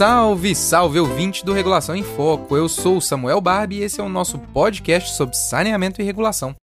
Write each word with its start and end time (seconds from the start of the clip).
Salve, 0.00 0.54
salve 0.54 0.98
ouvinte 0.98 1.44
do 1.44 1.52
Regulação 1.52 1.94
em 1.94 2.02
Foco. 2.02 2.56
Eu 2.56 2.70
sou 2.70 2.96
o 2.96 3.02
Samuel 3.02 3.38
Barbie 3.38 3.80
e 3.80 3.82
esse 3.82 4.00
é 4.00 4.02
o 4.02 4.08
nosso 4.08 4.38
podcast 4.38 5.14
sobre 5.14 5.36
saneamento 5.36 6.00
e 6.00 6.04
regulação. 6.06 6.56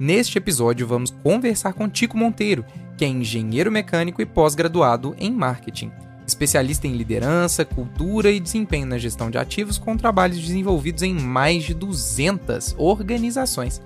Neste 0.00 0.38
episódio 0.38 0.86
vamos 0.86 1.10
conversar 1.10 1.74
com 1.74 1.90
Tico 1.90 2.16
Monteiro, 2.16 2.64
que 2.96 3.04
é 3.04 3.08
engenheiro 3.08 3.70
mecânico 3.70 4.22
e 4.22 4.24
pós-graduado 4.24 5.14
em 5.18 5.30
marketing, 5.30 5.92
especialista 6.26 6.86
em 6.86 6.96
liderança, 6.96 7.62
cultura 7.62 8.30
e 8.30 8.40
desempenho 8.40 8.86
na 8.86 8.96
gestão 8.96 9.30
de 9.30 9.36
ativos 9.36 9.76
com 9.76 9.94
trabalhos 9.94 10.40
desenvolvidos 10.40 11.02
em 11.02 11.12
mais 11.12 11.62
de 11.62 11.74
200 11.74 12.74
organizações. 12.78 13.82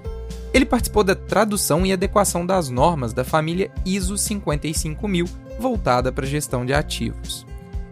Ele 0.55 0.65
participou 0.65 1.03
da 1.03 1.17
tradução 1.17 1.85
e 1.85 1.93
adequação 1.93 2.47
das 2.47 2.69
normas 2.69 3.13
da 3.13 3.25
família 3.25 3.69
ISO 3.85 4.17
55000 4.17 5.27
voltada 5.59 6.13
para 6.13 6.25
gestão 6.25 6.65
de 6.65 6.73
ativos. 6.73 7.45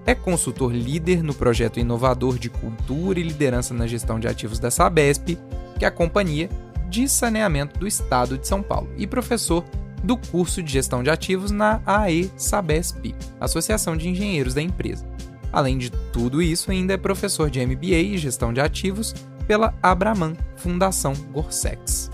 É 0.07 0.15
consultor 0.15 0.73
líder 0.73 1.23
no 1.23 1.33
projeto 1.33 1.81
inovador 1.81 2.39
de 2.39 2.51
cultura 2.51 3.19
e 3.19 3.23
liderança 3.23 3.73
na 3.73 3.87
gestão 3.87 4.21
de 4.21 4.29
ativos 4.29 4.59
da 4.59 4.71
Sabesp, 4.71 5.39
que 5.79 5.85
é 5.85 5.89
a 5.89 5.91
companhia 5.91 6.51
de 6.89 7.09
saneamento 7.09 7.79
do 7.79 7.87
estado 7.87 8.37
de 8.37 8.47
São 8.47 8.63
Paulo, 8.63 8.89
e 8.97 9.07
professor 9.07 9.65
do 10.03 10.19
curso 10.19 10.63
de 10.63 10.71
gestão 10.71 11.03
de 11.03 11.09
ativos 11.09 11.51
na 11.51 11.81
AE 11.87 12.31
Sabesp, 12.37 13.15
Associação 13.41 13.97
de 13.97 14.09
Engenheiros 14.09 14.53
da 14.53 14.61
empresa. 14.61 15.07
Além 15.51 15.79
de 15.79 15.91
tudo 16.13 16.43
isso, 16.43 16.71
ainda 16.71 16.93
é 16.93 16.99
professor 16.99 17.49
de 17.49 17.65
MBA 17.65 17.97
e 17.97 18.19
gestão 18.19 18.53
de 18.53 18.61
ativos 18.61 19.15
pela 19.47 19.73
Abraman 19.83 20.35
Fundação 20.57 21.15
Gorsex. 21.33 22.11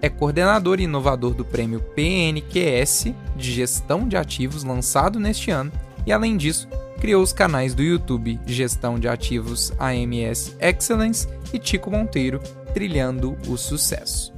É 0.00 0.08
coordenador 0.08 0.80
e 0.80 0.84
inovador 0.84 1.34
do 1.34 1.44
prêmio 1.44 1.80
PNQS 1.80 3.06
de 3.36 3.52
Gestão 3.52 4.06
de 4.06 4.16
Ativos 4.16 4.62
lançado 4.62 5.18
neste 5.18 5.50
ano 5.50 5.72
e, 6.06 6.12
além 6.12 6.36
disso, 6.36 6.68
criou 7.04 7.22
os 7.22 7.34
canais 7.34 7.74
do 7.74 7.82
YouTube 7.82 8.40
Gestão 8.46 8.98
de 8.98 9.06
Ativos 9.06 9.70
AMS 9.78 10.56
Excellence 10.58 11.28
e 11.52 11.58
Tico 11.58 11.90
Monteiro 11.90 12.40
Trilhando 12.72 13.36
o 13.46 13.58
Sucesso. 13.58 14.32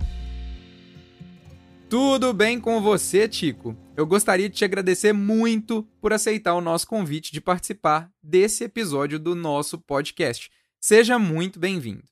Tudo 1.88 2.32
bem 2.32 2.58
com 2.58 2.82
você, 2.82 3.28
Tico? 3.28 3.76
Eu 3.96 4.04
gostaria 4.04 4.48
de 4.48 4.56
te 4.56 4.64
agradecer 4.64 5.12
muito 5.12 5.86
por 6.00 6.12
aceitar 6.12 6.56
o 6.56 6.60
nosso 6.60 6.88
convite 6.88 7.32
de 7.32 7.40
participar 7.40 8.10
desse 8.20 8.64
episódio 8.64 9.20
do 9.20 9.36
nosso 9.36 9.78
podcast. 9.78 10.50
Seja 10.80 11.20
muito 11.20 11.60
bem-vindo. 11.60 12.02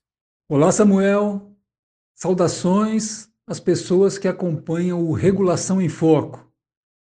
Olá, 0.47 0.71
Samuel. 0.71 1.51
Saudações 2.13 3.27
às 3.45 3.59
pessoas 3.59 4.17
que 4.17 4.29
acompanham 4.29 5.03
o 5.03 5.11
Regulação 5.11 5.81
em 5.81 5.89
Foco. 5.89 6.49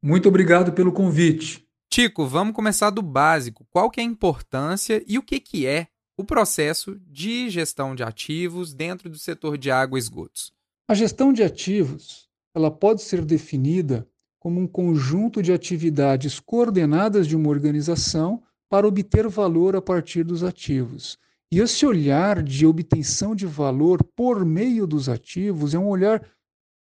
Muito 0.03 0.29
obrigado 0.29 0.73
pelo 0.73 0.91
convite. 0.91 1.68
Tico, 1.91 2.27
vamos 2.27 2.55
começar 2.55 2.91
do 2.91 3.01
básico. 3.01 3.67
Qual 3.71 3.91
que 3.91 3.99
é 3.99 4.03
a 4.03 4.07
importância 4.07 5.03
e 5.07 5.17
o 5.17 5.23
que, 5.23 5.41
que 5.41 5.67
é 5.67 5.89
o 6.19 6.25
processo 6.25 7.01
de 7.07 7.49
gestão 7.49 7.95
de 7.95 8.03
ativos 8.03 8.75
dentro 8.75 9.09
do 9.09 9.19
setor 9.19 9.57
de 9.57 9.71
água 9.71 9.99
e 9.99 10.01
esgotos? 10.01 10.53
A 10.87 10.95
gestão 10.95 11.33
de 11.33 11.43
ativos 11.43 12.29
ela 12.55 12.71
pode 12.71 13.03
ser 13.03 13.25
definida 13.25 14.07
como 14.39 14.61
um 14.61 14.67
conjunto 14.67 15.43
de 15.43 15.51
atividades 15.51 16.39
coordenadas 16.39 17.27
de 17.27 17.35
uma 17.35 17.49
organização 17.49 18.43
para 18.69 18.87
obter 18.87 19.27
valor 19.27 19.75
a 19.75 19.81
partir 19.81 20.25
dos 20.25 20.45
ativos. 20.45 21.19
E 21.51 21.59
esse 21.59 21.87
olhar 21.87 22.43
de 22.43 22.67
obtenção 22.67 23.35
de 23.35 23.47
valor 23.47 24.05
por 24.05 24.45
meio 24.45 24.87
dos 24.87 25.09
ativos 25.09 25.73
é 25.73 25.79
um 25.79 25.89
olhar 25.89 26.23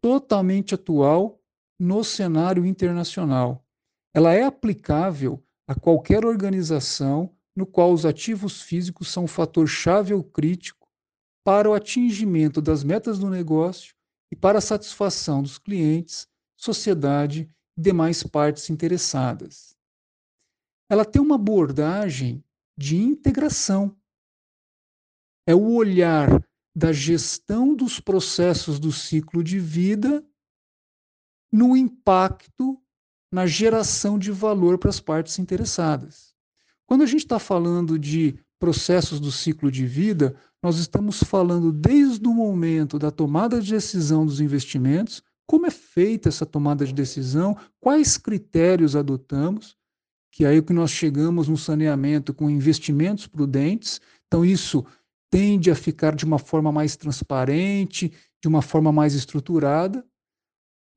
totalmente 0.02 0.74
atual 0.74 1.40
no 1.78 2.02
cenário 2.02 2.66
internacional 2.66 3.64
ela 4.12 4.32
é 4.32 4.42
aplicável 4.42 5.42
a 5.66 5.74
qualquer 5.74 6.24
organização 6.24 7.34
no 7.54 7.66
qual 7.66 7.92
os 7.92 8.04
ativos 8.04 8.60
físicos 8.62 9.08
são 9.08 9.24
um 9.24 9.28
fator 9.28 9.66
chave 9.68 10.12
ou 10.12 10.22
crítico 10.22 10.88
para 11.44 11.68
o 11.68 11.74
atingimento 11.74 12.60
das 12.60 12.82
metas 12.82 13.18
do 13.18 13.28
negócio 13.28 13.94
e 14.30 14.36
para 14.36 14.58
a 14.58 14.62
satisfação 14.62 15.42
dos 15.42 15.58
clientes, 15.58 16.28
sociedade 16.56 17.48
e 17.76 17.80
demais 17.80 18.22
partes 18.22 18.68
interessadas. 18.70 19.76
Ela 20.88 21.04
tem 21.04 21.22
uma 21.22 21.36
abordagem 21.36 22.44
de 22.76 22.96
integração. 22.96 23.96
É 25.46 25.54
o 25.54 25.72
olhar 25.74 26.44
da 26.74 26.92
gestão 26.92 27.74
dos 27.74 28.00
processos 28.00 28.78
do 28.78 28.92
ciclo 28.92 29.42
de 29.42 29.58
vida 29.58 30.24
no 31.52 31.76
impacto 31.76 32.80
na 33.30 33.46
geração 33.46 34.18
de 34.18 34.30
valor 34.30 34.78
para 34.78 34.90
as 34.90 35.00
partes 35.00 35.38
interessadas. 35.38 36.34
Quando 36.86 37.02
a 37.02 37.06
gente 37.06 37.20
está 37.20 37.38
falando 37.38 37.98
de 37.98 38.38
processos 38.58 39.20
do 39.20 39.30
ciclo 39.30 39.70
de 39.70 39.86
vida, 39.86 40.34
nós 40.62 40.78
estamos 40.78 41.22
falando 41.22 41.72
desde 41.72 42.26
o 42.26 42.34
momento 42.34 42.98
da 42.98 43.10
tomada 43.10 43.60
de 43.60 43.70
decisão 43.70 44.26
dos 44.26 44.40
investimentos, 44.40 45.22
como 45.46 45.66
é 45.66 45.70
feita 45.70 46.28
essa 46.28 46.44
tomada 46.44 46.84
de 46.84 46.92
decisão, 46.92 47.56
quais 47.80 48.18
critérios 48.18 48.94
adotamos, 48.94 49.76
que 50.32 50.44
é 50.44 50.48
aí 50.48 50.62
que 50.62 50.72
nós 50.72 50.90
chegamos 50.90 51.48
no 51.48 51.56
saneamento 51.56 52.34
com 52.34 52.50
investimentos 52.50 53.26
prudentes. 53.26 54.00
Então, 54.26 54.44
isso 54.44 54.84
tende 55.30 55.70
a 55.70 55.74
ficar 55.74 56.14
de 56.14 56.24
uma 56.24 56.38
forma 56.38 56.70
mais 56.70 56.96
transparente, 56.96 58.12
de 58.40 58.48
uma 58.48 58.62
forma 58.62 58.92
mais 58.92 59.14
estruturada 59.14 60.04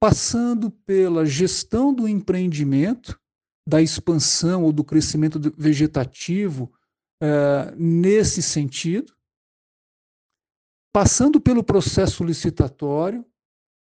passando 0.04 0.70
pela 0.70 1.26
gestão 1.26 1.94
do 1.94 2.10
empreendimento, 2.10 3.18
da 3.66 3.82
expansão 3.82 4.66
ou 4.66 4.74
do 4.74 4.84
crescimento 4.84 5.40
vegetativo 5.58 6.74
uh, 7.24 7.74
nesse 7.78 8.42
sentido, 8.42 9.14
passando 10.92 11.40
pelo 11.40 11.64
processo 11.64 12.22
licitatório, 12.22 13.26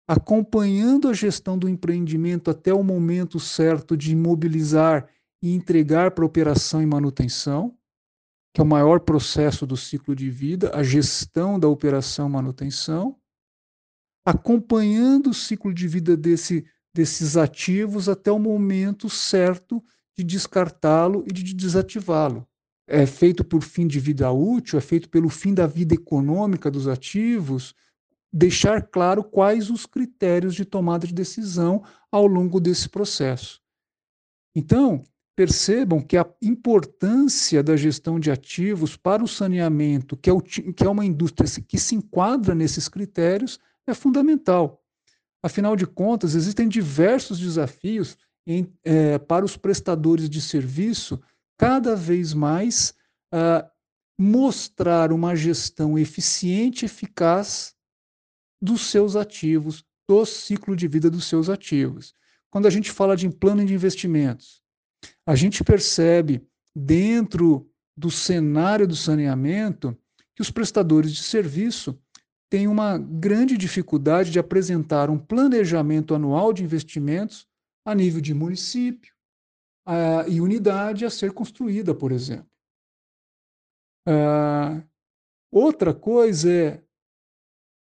acompanhando 0.09 1.08
a 1.08 1.13
gestão 1.13 1.58
do 1.58 1.69
empreendimento 1.69 2.52
até 2.52 2.74
o 2.74 2.84
momento 2.84 3.40
certo 3.40 3.96
de 3.96 4.12
imobilizar 4.12 5.09
e 5.41 5.56
entregar 5.56 6.12
para 6.12 6.25
operação 6.25 6.81
e 6.81 6.85
manutenção, 6.85 7.78
que 8.53 8.59
é 8.59 8.63
o 8.63 8.68
maior 8.68 9.00
processo 9.00 9.66
do 9.66 9.78
ciclo 9.78 10.13
de 10.13 10.29
vida, 10.29 10.69
a 10.75 10.84
gestão 10.84 11.58
da 11.58 11.69
operação 11.69 12.28
e 12.28 12.31
manutenção, 12.31 13.18
acompanhando 14.29 15.31
o 15.31 15.34
ciclo 15.34 15.73
de 15.73 15.88
vida 15.88 16.16
desse, 16.16 16.63
desses 16.94 17.35
ativos 17.35 18.07
até 18.07 18.31
o 18.31 18.38
momento 18.38 19.09
certo 19.09 19.84
de 20.16 20.23
descartá-lo 20.23 21.23
e 21.28 21.34
de 21.34 21.51
desativá-lo. 21.51 22.47
É 22.88 23.07
feito 23.07 23.44
por 23.44 23.63
fim 23.63 23.88
de 23.88 24.00
vida 24.00 24.31
útil, 24.31 24.78
é 24.78 24.81
feito 24.81 25.09
pelo 25.09 25.29
fim 25.29 25.51
da 25.51 25.66
vida 25.66 25.95
econômica 25.95 26.69
dos 26.69 26.88
ativos, 26.88 27.73
deixar 28.31 28.84
claro 28.84 29.23
quais 29.23 29.72
os 29.72 29.88
critérios 29.88 30.53
de 30.53 30.63
tomada 30.63 31.07
de 31.07 31.13
decisão 31.13 31.84
ao 32.11 32.28
longo 32.28 32.59
desse 32.59 32.88
processo. 32.88 33.59
Então, 34.56 35.03
percebam 35.35 36.01
que 36.01 36.17
a 36.17 36.29
importância 36.40 37.63
da 37.63 37.75
gestão 37.75 38.19
de 38.19 38.29
ativos 38.29 38.96
para 38.96 39.23
o 39.23 39.28
saneamento, 39.28 40.16
que 40.16 40.29
é, 40.29 40.34
o, 40.34 40.40
que 40.40 40.84
é 40.84 40.90
uma 40.90 41.06
indústria 41.06 41.50
que 41.67 41.79
se 41.79 41.96
enquadra 41.96 42.53
nesses 42.53 42.88
critérios, 42.88 43.59
é 43.91 43.94
fundamental. 43.94 44.83
Afinal 45.41 45.75
de 45.75 45.85
contas, 45.85 46.35
existem 46.35 46.67
diversos 46.67 47.39
desafios 47.39 48.17
em, 48.45 48.72
é, 48.83 49.17
para 49.17 49.45
os 49.45 49.55
prestadores 49.55 50.29
de 50.29 50.41
serviço 50.41 51.22
cada 51.57 51.95
vez 51.95 52.33
mais 52.33 52.94
uh, 53.33 53.67
mostrar 54.17 55.11
uma 55.11 55.35
gestão 55.35 55.97
eficiente 55.97 56.83
e 56.83 56.88
eficaz 56.88 57.75
dos 58.61 58.90
seus 58.90 59.16
ativos, 59.16 59.85
do 60.08 60.25
ciclo 60.25 60.75
de 60.75 60.87
vida 60.87 61.09
dos 61.09 61.25
seus 61.25 61.49
ativos. 61.49 62.14
Quando 62.49 62.66
a 62.66 62.69
gente 62.69 62.91
fala 62.91 63.16
de 63.16 63.29
plano 63.29 63.66
de 63.66 63.73
investimentos, 63.73 64.61
a 65.25 65.35
gente 65.35 65.64
percebe 65.64 66.41
dentro 66.75 67.69
do 67.96 68.09
cenário 68.09 68.87
do 68.87 68.96
saneamento 68.96 69.97
que 70.35 70.41
os 70.41 70.49
prestadores 70.49 71.14
de 71.14 71.22
serviço 71.22 71.97
tem 72.49 72.67
uma 72.67 72.97
grande 72.97 73.55
dificuldade 73.55 74.31
de 74.31 74.40
apresentar 74.40 75.09
um 75.09 75.19
planejamento 75.19 76.16
anual 76.16 76.51
de 76.51 76.63
investimentos 76.63 77.47
a 77.85 77.93
nível 77.93 78.19
de 78.19 78.34
município 78.34 79.13
uh, 79.87 80.28
e 80.28 80.41
unidade 80.41 81.05
a 81.05 81.09
ser 81.09 81.31
construída, 81.31 81.93
por 81.93 82.11
exemplo. 82.11 82.49
Uh, 84.07 84.84
outra 85.51 85.93
coisa 85.93 86.51
é 86.51 86.84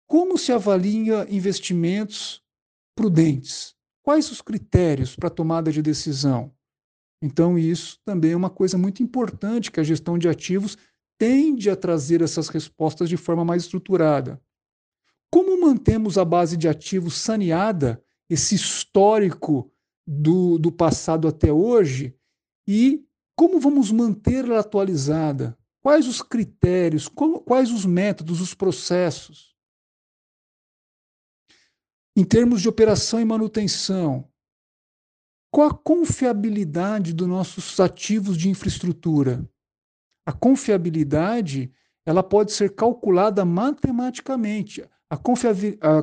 como 0.07 0.37
se 0.37 0.51
avalia 0.51 1.27
investimentos 1.29 2.43
prudentes? 2.95 3.75
Quais 4.03 4.31
os 4.31 4.41
critérios 4.41 5.15
para 5.15 5.29
tomada 5.29 5.71
de 5.71 5.81
decisão? 5.81 6.53
Então, 7.21 7.57
isso 7.57 7.99
também 8.05 8.31
é 8.31 8.35
uma 8.35 8.49
coisa 8.49 8.77
muito 8.77 9.03
importante 9.03 9.71
que 9.71 9.79
a 9.79 9.83
gestão 9.83 10.17
de 10.17 10.29
ativos 10.29 10.77
tende 11.19 11.69
a 11.69 11.75
trazer 11.75 12.21
essas 12.21 12.47
respostas 12.47 13.09
de 13.09 13.17
forma 13.17 13.43
mais 13.43 13.63
estruturada. 13.63 14.41
Como 15.31 15.61
mantemos 15.61 16.17
a 16.17 16.25
base 16.25 16.57
de 16.57 16.67
ativos 16.67 17.15
saneada, 17.17 18.03
esse 18.29 18.55
histórico 18.55 19.71
do, 20.05 20.57
do 20.57 20.71
passado 20.71 21.27
até 21.27 21.51
hoje, 21.51 22.15
e 22.67 23.05
como 23.35 23.59
vamos 23.59 23.91
mantê-la 23.91 24.59
atualizada? 24.59 25.57
Quais 25.81 26.07
os 26.07 26.21
critérios? 26.21 27.07
Como, 27.07 27.39
quais 27.39 27.71
os 27.71 27.85
métodos, 27.85 28.41
os 28.41 28.53
processos? 28.53 29.55
Em 32.15 32.25
termos 32.25 32.61
de 32.61 32.67
operação 32.67 33.21
e 33.21 33.25
manutenção, 33.25 34.29
qual 35.51 35.69
a 35.69 35.73
confiabilidade 35.73 37.13
dos 37.13 37.27
nossos 37.27 37.79
ativos 37.79 38.37
de 38.37 38.49
infraestrutura? 38.49 39.49
A 40.25 40.33
confiabilidade 40.33 41.73
ela 42.05 42.21
pode 42.21 42.51
ser 42.51 42.75
calculada 42.75 43.45
matematicamente. 43.45 44.83
A, 45.09 45.17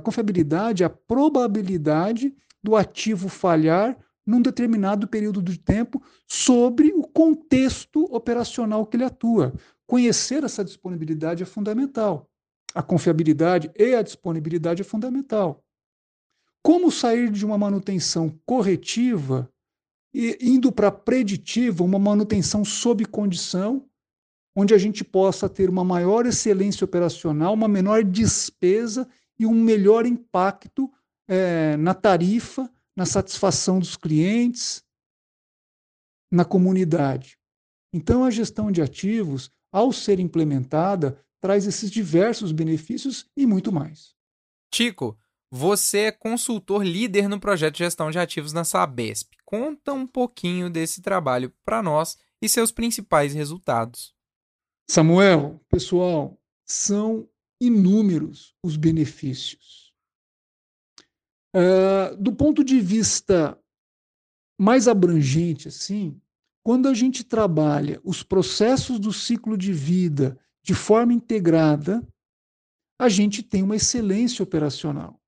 confiabilidade 0.00 0.82
a 0.82 0.90
probabilidade 0.90 2.34
do 2.62 2.74
ativo 2.74 3.28
falhar 3.28 3.96
num 4.26 4.42
determinado 4.42 5.06
período 5.06 5.40
de 5.40 5.58
tempo 5.58 6.02
sobre 6.26 6.92
o 6.92 7.02
contexto 7.02 8.04
operacional 8.12 8.84
que 8.84 8.96
ele 8.96 9.04
atua. 9.04 9.54
Conhecer 9.86 10.42
essa 10.42 10.64
disponibilidade 10.64 11.44
é 11.44 11.46
fundamental. 11.46 12.28
A 12.74 12.82
confiabilidade 12.82 13.70
e 13.76 13.94
a 13.94 14.02
disponibilidade 14.02 14.82
é 14.82 14.84
fundamental. 14.84 15.64
Como 16.60 16.90
sair 16.90 17.30
de 17.30 17.46
uma 17.46 17.56
manutenção 17.56 18.36
corretiva 18.44 19.48
e 20.12 20.36
indo 20.40 20.72
para 20.72 20.90
preditiva, 20.90 21.84
uma 21.84 21.98
manutenção 21.98 22.64
sob 22.64 23.04
condição, 23.04 23.88
onde 24.56 24.72
a 24.72 24.78
gente 24.78 25.04
possa 25.04 25.50
ter 25.50 25.68
uma 25.68 25.84
maior 25.84 26.24
excelência 26.24 26.82
operacional, 26.82 27.52
uma 27.52 27.68
menor 27.68 28.02
despesa 28.02 29.06
e 29.38 29.44
um 29.44 29.52
melhor 29.52 30.06
impacto 30.06 30.90
é, 31.28 31.76
na 31.76 31.92
tarifa, 31.92 32.70
na 32.96 33.04
satisfação 33.04 33.78
dos 33.78 33.96
clientes, 33.96 34.82
na 36.32 36.42
comunidade. 36.42 37.38
Então, 37.92 38.24
a 38.24 38.30
gestão 38.30 38.72
de 38.72 38.80
ativos, 38.80 39.50
ao 39.70 39.92
ser 39.92 40.18
implementada, 40.18 41.22
traz 41.38 41.66
esses 41.66 41.90
diversos 41.90 42.50
benefícios 42.50 43.26
e 43.36 43.44
muito 43.46 43.70
mais. 43.70 44.14
Tico, 44.72 45.18
você 45.50 45.98
é 45.98 46.12
consultor 46.12 46.82
líder 46.82 47.28
no 47.28 47.38
projeto 47.38 47.74
de 47.74 47.84
gestão 47.84 48.10
de 48.10 48.18
ativos 48.18 48.54
na 48.54 48.64
Sabesp. 48.64 49.34
Conta 49.44 49.92
um 49.92 50.06
pouquinho 50.06 50.70
desse 50.70 51.02
trabalho 51.02 51.52
para 51.62 51.82
nós 51.82 52.16
e 52.40 52.48
seus 52.48 52.72
principais 52.72 53.34
resultados. 53.34 54.15
Samuel, 54.88 55.60
pessoal, 55.68 56.40
são 56.64 57.28
inúmeros 57.60 58.54
os 58.62 58.76
benefícios. 58.76 59.92
Uh, 61.54 62.16
do 62.18 62.32
ponto 62.32 62.62
de 62.62 62.80
vista 62.80 63.58
mais 64.58 64.86
abrangente, 64.86 65.68
assim, 65.68 66.20
quando 66.62 66.88
a 66.88 66.94
gente 66.94 67.24
trabalha 67.24 68.00
os 68.04 68.22
processos 68.22 68.98
do 68.98 69.12
ciclo 69.12 69.56
de 69.56 69.72
vida 69.72 70.38
de 70.62 70.74
forma 70.74 71.12
integrada, 71.12 72.06
a 72.98 73.08
gente 73.08 73.42
tem 73.42 73.62
uma 73.62 73.76
excelência 73.76 74.42
operacional. 74.42 75.20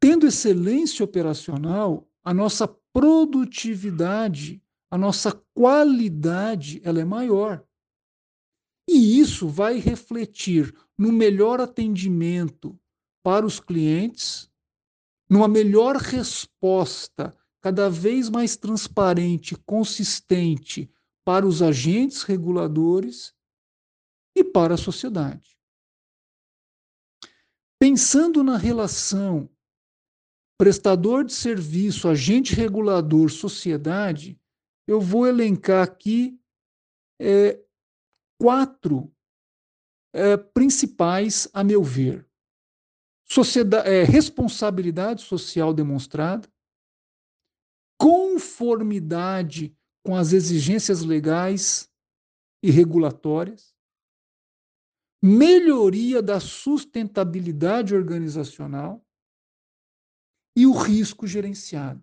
Tendo 0.00 0.26
excelência 0.26 1.04
operacional, 1.04 2.08
a 2.22 2.32
nossa 2.32 2.68
produtividade, 2.92 4.62
a 4.90 4.98
nossa 4.98 5.32
qualidade, 5.54 6.80
ela 6.84 7.00
é 7.00 7.04
maior. 7.04 7.64
E 8.88 9.18
isso 9.18 9.48
vai 9.48 9.78
refletir 9.78 10.74
no 10.96 11.10
melhor 11.10 11.60
atendimento 11.60 12.78
para 13.22 13.46
os 13.46 13.58
clientes, 13.58 14.50
numa 15.28 15.48
melhor 15.48 15.96
resposta 15.96 17.34
cada 17.60 17.88
vez 17.88 18.28
mais 18.28 18.56
transparente, 18.56 19.56
consistente 19.56 20.90
para 21.24 21.46
os 21.46 21.62
agentes 21.62 22.22
reguladores 22.22 23.34
e 24.36 24.44
para 24.44 24.74
a 24.74 24.78
sociedade. 24.78 25.58
Pensando 27.80 28.44
na 28.44 28.58
relação 28.58 29.48
prestador 30.58 31.24
de 31.24 31.32
serviço, 31.32 32.08
agente 32.08 32.54
regulador, 32.54 33.30
sociedade, 33.30 34.38
eu 34.86 35.00
vou 35.00 35.26
elencar 35.26 35.82
aqui 35.82 36.38
é, 37.18 37.63
quatro 38.38 39.12
é, 40.12 40.36
principais, 40.36 41.48
a 41.52 41.64
meu 41.64 41.82
ver. 41.82 42.28
Sociedade, 43.26 43.88
é, 43.88 44.04
responsabilidade 44.04 45.22
social 45.22 45.72
demonstrada, 45.72 46.48
conformidade 47.98 49.76
com 50.04 50.14
as 50.14 50.32
exigências 50.32 51.02
legais 51.02 51.90
e 52.62 52.70
regulatórias, 52.70 53.74
melhoria 55.22 56.20
da 56.20 56.38
sustentabilidade 56.38 57.94
organizacional, 57.94 59.04
e 60.56 60.66
o 60.66 60.72
risco 60.72 61.26
gerenciado. 61.26 62.02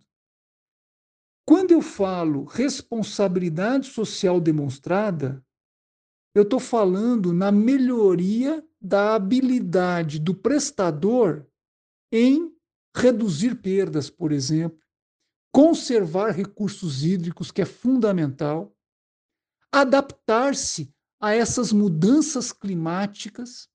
Quando 1.48 1.72
eu 1.72 1.81
falo 1.81 2.44
responsabilidade 2.44 3.88
social 3.88 4.39
demonstrada, 4.39 5.44
eu 6.33 6.44
estou 6.44 6.60
falando 6.60 7.33
na 7.33 7.51
melhoria 7.51 8.63
da 8.80 9.16
habilidade 9.16 10.19
do 10.19 10.33
prestador 10.33 11.45
em 12.12 12.51
reduzir 12.95 13.56
perdas, 13.56 14.10
por 14.10 14.31
exemplo, 14.31 14.80
conservar 15.54 16.31
recursos 16.31 17.04
hídricos, 17.04 17.51
que 17.51 17.62
é 17.62 17.66
fundamental, 17.66 18.74
adaptar-se 19.72 20.94
a 21.19 21.33
essas 21.33 21.72
mudanças 21.72 22.51
climáticas 22.51 23.69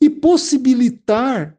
e 0.00 0.10
possibilitar 0.10 1.58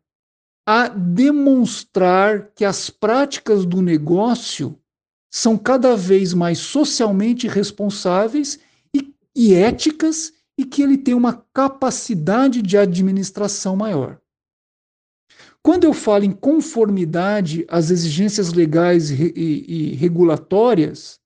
a 0.66 0.90
demonstrar 0.90 2.52
que 2.54 2.66
as 2.66 2.90
práticas 2.90 3.66
do 3.66 3.82
negócio 3.82 4.78
são 5.32 5.58
cada 5.58 5.96
vez 5.96 6.34
mais 6.34 6.60
socialmente 6.60 7.48
responsáveis 7.48 8.60
e, 9.38 9.54
éticas 9.54 10.34
e 10.58 10.66
que 10.66 10.82
ele 10.82 10.98
tem 10.98 11.14
uma 11.14 11.46
capacidade 11.54 12.60
de 12.60 12.76
administração 12.76 13.76
maior. 13.76 14.20
Quando 15.62 15.84
eu 15.84 15.94
falo 15.94 16.24
em 16.24 16.32
conformidade 16.32 17.64
às 17.70 17.92
exigências 17.92 18.52
legais 18.52 19.12
e, 19.12 19.32
e, 19.36 19.92
e 19.92 19.96
regulatórias, 19.96 21.20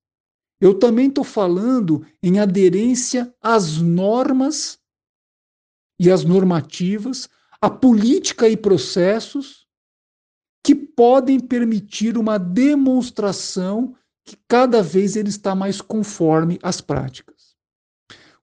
eu 0.60 0.78
também 0.78 1.08
estou 1.08 1.24
falando 1.24 2.06
em 2.22 2.38
aderência 2.38 3.34
às 3.42 3.78
normas 3.78 4.78
e 5.98 6.12
às 6.12 6.26
normativas, 6.26 7.30
a 7.62 7.70
política 7.70 8.50
e 8.50 8.58
processos 8.58 9.66
que 10.66 10.76
podem 10.76 11.40
permitir 11.40 12.18
uma 12.18 12.38
demonstração 12.38 13.96
que 14.26 14.36
cada 14.48 14.84
vez 14.84 15.16
ele 15.16 15.30
está 15.30 15.56
mais 15.56 15.80
conforme 15.80 16.60
às 16.62 16.82
práticas. 16.82 17.31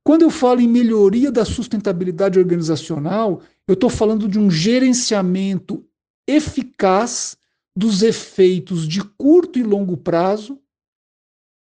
Quando 0.08 0.22
eu 0.22 0.30
falo 0.30 0.62
em 0.62 0.66
melhoria 0.66 1.30
da 1.30 1.44
sustentabilidade 1.44 2.38
organizacional, 2.38 3.42
eu 3.66 3.74
estou 3.74 3.90
falando 3.90 4.26
de 4.26 4.38
um 4.38 4.50
gerenciamento 4.50 5.86
eficaz 6.26 7.36
dos 7.76 8.02
efeitos 8.02 8.88
de 8.88 9.04
curto 9.04 9.58
e 9.58 9.62
longo 9.62 9.98
prazo, 9.98 10.58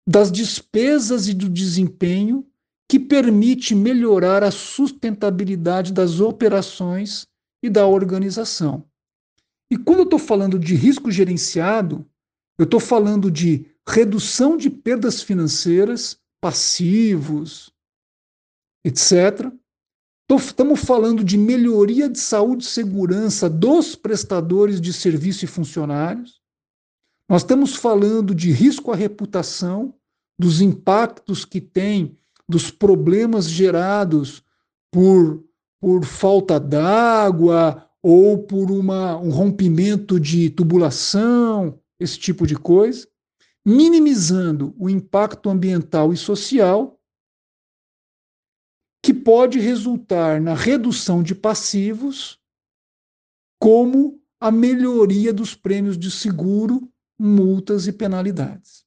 das 0.09 0.31
despesas 0.31 1.27
e 1.27 1.35
do 1.35 1.49
desempenho, 1.49 2.47
que 2.89 3.01
permite 3.01 3.75
melhorar 3.75 4.45
a 4.45 4.53
sustentabilidade 4.53 5.93
das 5.93 6.21
operações 6.21 7.27
e 7.61 7.69
da 7.69 7.89
organização. 7.89 8.85
E 9.69 9.77
quando 9.77 9.99
eu 9.99 10.05
estou 10.05 10.19
falando 10.21 10.61
de 10.61 10.77
risco 10.77 11.11
gerenciado, 11.11 12.07
eu 12.57 12.67
estou 12.67 12.79
falando 12.79 13.33
de 13.33 13.67
redução 13.85 14.57
de 14.57 14.71
perdas 14.71 15.23
financeiras, 15.23 16.21
passivos, 16.41 17.77
etc. 18.85 19.53
Estamos 20.31 20.81
falando 20.81 21.25
de 21.25 21.39
melhoria 21.39 22.09
de 22.09 22.19
saúde 22.19 22.65
e 22.65 22.69
segurança 22.69 23.49
dos 23.49 23.95
prestadores 23.95 24.81
de 24.81 24.93
serviço 24.93 25.45
e 25.45 25.49
funcionários. 25.49 26.41
Nós 27.29 27.43
estamos 27.43 27.75
falando 27.75 28.35
de 28.35 28.51
risco 28.51 28.93
à 28.93 28.97
reputação, 28.97 29.95
dos 30.39 30.61
impactos 30.61 31.45
que 31.45 31.61
tem, 31.61 32.17
dos 32.49 32.71
problemas 32.71 33.49
gerados 33.49 34.43
por 34.91 35.43
por 35.81 36.05
falta 36.05 36.59
d'água 36.59 37.85
ou 38.03 38.39
por 38.39 38.71
uma, 38.71 39.17
um 39.17 39.31
rompimento 39.31 40.19
de 40.19 40.51
tubulação, 40.51 41.79
esse 41.99 42.19
tipo 42.19 42.47
de 42.47 42.57
coisa, 42.57 43.07
minimizando 43.65 44.75
o 44.79 44.89
impacto 44.89 45.51
ambiental 45.51 46.13
e 46.13 46.17
social, 46.17 46.98
que 49.09 49.15
pode 49.15 49.59
resultar 49.59 50.39
na 50.39 50.53
redução 50.53 51.23
de 51.23 51.35
passivos, 51.35 52.39
como 53.59 54.21
a 54.39 54.51
melhoria 54.51 55.33
dos 55.33 55.55
prêmios 55.55 55.97
de 55.97 56.11
seguro, 56.11 56.87
multas 57.19 57.87
e 57.87 57.93
penalidades. 57.95 58.85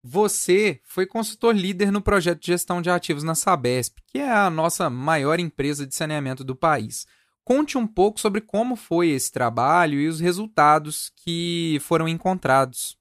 Você 0.00 0.80
foi 0.84 1.06
consultor 1.06 1.56
líder 1.56 1.90
no 1.90 2.00
projeto 2.00 2.38
de 2.38 2.46
gestão 2.46 2.80
de 2.80 2.88
ativos 2.88 3.24
na 3.24 3.34
Sabesp, 3.34 3.98
que 4.06 4.18
é 4.18 4.30
a 4.30 4.48
nossa 4.48 4.88
maior 4.88 5.40
empresa 5.40 5.84
de 5.84 5.92
saneamento 5.92 6.44
do 6.44 6.54
país. 6.54 7.04
Conte 7.42 7.76
um 7.76 7.84
pouco 7.84 8.20
sobre 8.20 8.40
como 8.40 8.76
foi 8.76 9.08
esse 9.08 9.32
trabalho 9.32 9.98
e 9.98 10.06
os 10.06 10.20
resultados 10.20 11.10
que 11.16 11.78
foram 11.80 12.06
encontrados. 12.06 12.96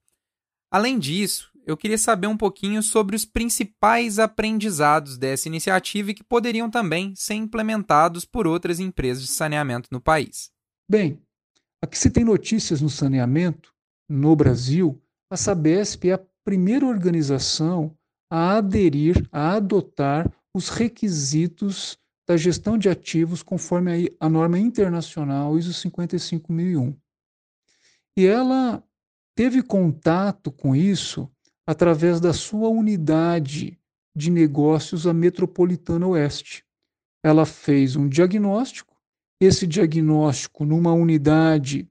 Além 0.71 0.97
disso, 0.97 1.51
eu 1.67 1.75
queria 1.75 1.97
saber 1.97 2.27
um 2.27 2.37
pouquinho 2.37 2.81
sobre 2.81 3.13
os 3.13 3.25
principais 3.25 4.19
aprendizados 4.19 5.17
dessa 5.17 5.49
iniciativa 5.49 6.11
e 6.11 6.13
que 6.13 6.23
poderiam 6.23 6.71
também 6.71 7.13
ser 7.13 7.33
implementados 7.33 8.23
por 8.23 8.47
outras 8.47 8.79
empresas 8.79 9.23
de 9.23 9.29
saneamento 9.29 9.89
no 9.91 9.99
país. 9.99 10.49
Bem, 10.89 11.21
aqui 11.81 11.97
se 11.97 12.09
tem 12.09 12.23
notícias 12.23 12.81
no 12.81 12.89
saneamento 12.89 13.73
no 14.09 14.33
Brasil. 14.33 14.97
A 15.29 15.35
Sabesp 15.35 16.05
é 16.05 16.13
a 16.13 16.25
primeira 16.45 16.85
organização 16.85 17.93
a 18.31 18.55
aderir, 18.55 19.27
a 19.29 19.55
adotar 19.55 20.31
os 20.55 20.69
requisitos 20.69 21.97
da 22.25 22.37
gestão 22.37 22.77
de 22.77 22.87
ativos 22.87 23.43
conforme 23.43 24.09
a, 24.21 24.29
norma 24.29 24.57
internacional 24.57 25.57
ISO 25.57 25.73
55001. 25.73 26.95
E 28.17 28.25
ela 28.25 28.81
teve 29.35 29.61
contato 29.61 30.49
com 30.49 30.73
isso 30.73 31.29
através 31.67 32.21
da 32.21 32.31
sua 32.31 32.69
unidade 32.69 33.77
de 34.15 34.31
negócios, 34.31 35.05
a 35.05 35.13
Metropolitana 35.13 36.07
Oeste. 36.07 36.63
Ela 37.23 37.45
fez 37.45 37.97
um 37.97 38.07
diagnóstico, 38.07 38.95
esse 39.39 39.67
diagnóstico 39.67 40.65
numa 40.65 40.93
unidade 40.93 41.87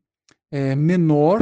é, 0.50 0.74
menor, 0.74 1.40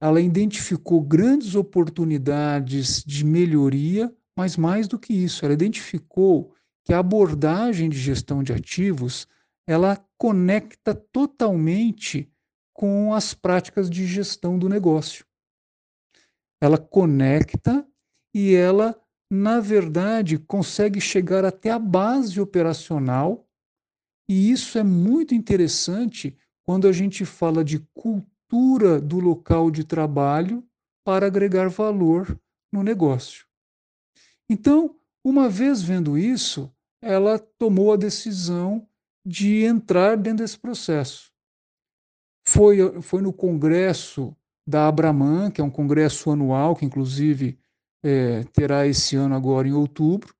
ela 0.00 0.20
identificou 0.20 1.00
grandes 1.00 1.54
oportunidades 1.54 3.02
de 3.04 3.24
melhoria, 3.24 4.12
mas 4.36 4.56
mais 4.56 4.86
do 4.86 4.98
que 4.98 5.12
isso, 5.12 5.44
ela 5.44 5.54
identificou 5.54 6.52
que 6.84 6.92
a 6.92 6.98
abordagem 6.98 7.88
de 7.88 7.98
gestão 7.98 8.42
de 8.42 8.52
ativos 8.52 9.26
ela 9.66 10.02
conecta 10.16 10.94
totalmente 10.94 12.30
com 12.72 13.12
as 13.12 13.34
práticas 13.34 13.90
de 13.90 14.06
gestão 14.06 14.58
do 14.58 14.68
negócio. 14.68 15.27
Ela 16.60 16.78
conecta 16.78 17.86
e 18.34 18.54
ela, 18.54 19.00
na 19.30 19.60
verdade, 19.60 20.38
consegue 20.38 21.00
chegar 21.00 21.44
até 21.44 21.70
a 21.70 21.78
base 21.78 22.40
operacional, 22.40 23.46
e 24.28 24.50
isso 24.50 24.78
é 24.78 24.82
muito 24.82 25.34
interessante 25.34 26.36
quando 26.66 26.86
a 26.86 26.92
gente 26.92 27.24
fala 27.24 27.64
de 27.64 27.78
cultura 27.94 29.00
do 29.00 29.18
local 29.18 29.70
de 29.70 29.84
trabalho 29.84 30.66
para 31.04 31.26
agregar 31.26 31.68
valor 31.68 32.38
no 32.72 32.82
negócio. 32.82 33.46
Então, 34.50 34.98
uma 35.24 35.48
vez 35.48 35.82
vendo 35.82 36.18
isso, 36.18 36.70
ela 37.02 37.38
tomou 37.38 37.92
a 37.92 37.96
decisão 37.96 38.86
de 39.24 39.62
entrar 39.62 40.16
dentro 40.16 40.44
desse 40.44 40.58
processo. 40.58 41.32
Foi, 42.46 43.00
foi 43.02 43.20
no 43.20 43.32
congresso 43.32 44.34
da 44.68 44.86
Abraman, 44.86 45.50
que 45.50 45.62
é 45.62 45.64
um 45.64 45.70
congresso 45.70 46.30
anual, 46.30 46.76
que 46.76 46.84
inclusive 46.84 47.58
é, 48.04 48.44
terá 48.52 48.86
esse 48.86 49.16
ano 49.16 49.34
agora 49.34 49.66
em 49.66 49.72
outubro. 49.72 50.34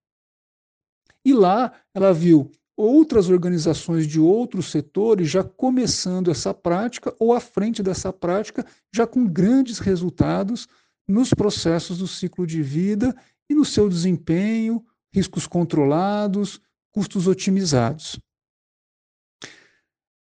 E 1.25 1.33
lá 1.33 1.73
ela 1.95 2.13
viu 2.13 2.51
outras 2.77 3.31
organizações 3.31 4.07
de 4.07 4.21
outros 4.21 4.71
setores 4.71 5.31
já 5.31 5.43
começando 5.43 6.31
essa 6.31 6.53
prática 6.53 7.17
ou 7.19 7.33
à 7.33 7.41
frente 7.41 7.83
dessa 7.83 8.13
prática, 8.13 8.67
já 8.95 9.07
com 9.07 9.27
grandes 9.27 9.79
resultados 9.79 10.69
nos 11.09 11.33
processos 11.33 11.97
do 11.97 12.07
ciclo 12.07 12.47
de 12.47 12.63
vida 12.63 13.17
e 13.49 13.55
no 13.55 13.65
seu 13.65 13.89
desempenho, 13.89 14.85
riscos 15.11 15.47
controlados, 15.47 16.61
custos 16.93 17.27
otimizados. 17.27 18.21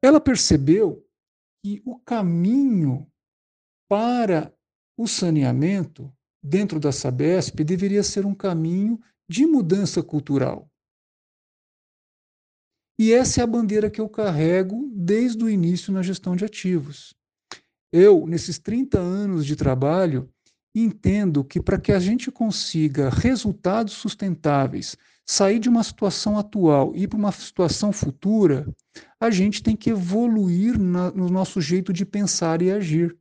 Ela 0.02 0.20
percebeu 0.20 1.06
que 1.64 1.80
o 1.86 2.00
caminho 2.00 3.11
para 3.92 4.56
o 4.98 5.06
saneamento 5.06 6.10
dentro 6.42 6.80
da 6.80 6.94
Sabesp 6.94 7.62
deveria 7.62 8.02
ser 8.04 8.26
um 8.26 8.34
caminho 8.34 8.98
de 9.30 9.46
mudança 9.46 10.02
cultural. 10.02 10.72
E 12.98 13.12
essa 13.12 13.42
é 13.42 13.44
a 13.44 13.48
bandeira 13.48 13.92
que 13.92 14.00
eu 14.00 14.08
carrego 14.08 14.90
desde 14.96 15.44
o 15.44 15.50
início 15.50 15.92
na 15.92 16.02
gestão 16.02 16.38
de 16.38 16.46
ativos. 16.46 17.14
Eu, 17.92 18.26
nesses 18.26 18.58
30 18.58 18.98
anos 18.98 19.46
de 19.46 19.58
trabalho, 19.58 20.30
entendo 20.74 21.44
que 21.44 21.62
para 21.62 21.78
que 21.78 21.92
a 21.92 22.00
gente 22.00 22.32
consiga 22.32 23.10
resultados 23.10 23.92
sustentáveis, 23.92 24.96
sair 25.28 25.60
de 25.60 25.68
uma 25.68 25.84
situação 25.84 26.40
atual 26.40 26.96
e 26.96 27.04
ir 27.04 27.08
para 27.10 27.20
uma 27.20 27.32
situação 27.34 27.92
futura, 27.92 28.66
a 29.20 29.30
gente 29.30 29.62
tem 29.62 29.76
que 29.76 29.90
evoluir 29.90 30.80
na, 30.80 31.12
no 31.12 31.28
nosso 31.28 31.60
jeito 31.60 31.92
de 31.92 32.06
pensar 32.06 32.62
e 32.62 32.72
agir, 32.72 33.20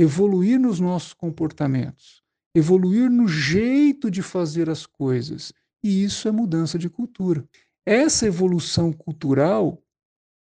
evoluir 0.00 0.58
nos 0.58 0.80
nossos 0.80 1.12
comportamentos, 1.12 2.22
evoluir 2.54 3.10
no 3.10 3.28
jeito 3.28 4.10
de 4.10 4.22
fazer 4.22 4.70
as 4.70 4.86
coisas. 4.86 5.52
E 5.82 6.02
isso 6.02 6.26
é 6.26 6.30
mudança 6.30 6.78
de 6.78 6.88
cultura. 6.88 7.46
Essa 7.84 8.26
evolução 8.26 8.92
cultural, 8.92 9.82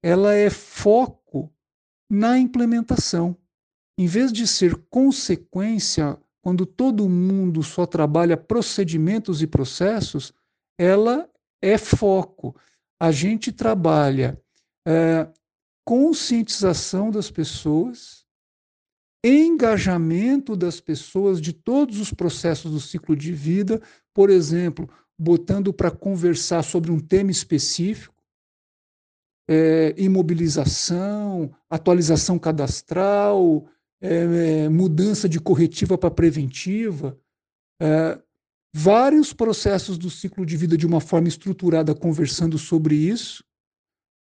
ela 0.01 0.33
é 0.33 0.49
foco 0.49 1.53
na 2.09 2.37
implementação. 2.37 3.37
Em 3.97 4.07
vez 4.07 4.31
de 4.31 4.47
ser 4.47 4.75
consequência, 4.89 6.17
quando 6.41 6.65
todo 6.65 7.09
mundo 7.09 7.61
só 7.61 7.85
trabalha 7.85 8.37
procedimentos 8.37 9.41
e 9.41 9.47
processos, 9.47 10.33
ela 10.77 11.29
é 11.61 11.77
foco. 11.77 12.55
A 12.99 13.11
gente 13.11 13.51
trabalha 13.51 14.41
é, 14.87 15.27
conscientização 15.85 17.11
das 17.11 17.29
pessoas, 17.29 18.20
engajamento 19.23 20.55
das 20.55 20.79
pessoas 20.79 21.39
de 21.39 21.53
todos 21.53 21.99
os 21.99 22.11
processos 22.11 22.71
do 22.71 22.79
ciclo 22.79 23.15
de 23.15 23.31
vida, 23.31 23.81
por 24.13 24.29
exemplo, 24.29 24.89
botando 25.17 25.71
para 25.71 25.91
conversar 25.91 26.63
sobre 26.63 26.91
um 26.91 26.99
tema 26.99 27.29
específico, 27.29 28.15
é, 29.47 29.93
imobilização, 29.97 31.53
atualização 31.69 32.39
cadastral, 32.39 33.67
é, 34.01 34.63
é, 34.63 34.69
mudança 34.69 35.29
de 35.29 35.39
corretiva 35.39 35.97
para 35.97 36.09
preventiva, 36.09 37.19
é, 37.79 38.19
vários 38.73 39.33
processos 39.33 39.97
do 39.97 40.09
ciclo 40.09 40.45
de 40.45 40.57
vida 40.57 40.75
de 40.75 40.87
uma 40.87 40.99
forma 40.99 41.27
estruturada 41.27 41.93
conversando 41.93 42.57
sobre 42.57 42.95
isso, 42.95 43.43